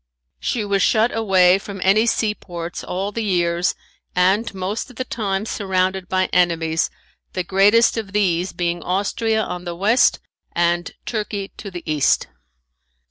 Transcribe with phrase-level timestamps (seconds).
[0.39, 3.75] She was shut away from any seaports all the years,
[4.15, 6.89] and most of the time surrounded by enemies,
[7.33, 10.19] the greatest of these being Austria on the west
[10.53, 12.25] and Turkey to the east.